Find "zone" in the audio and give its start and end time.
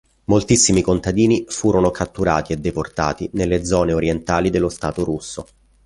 3.63-3.93